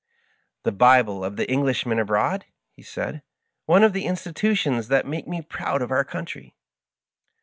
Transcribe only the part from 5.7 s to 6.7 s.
of our country."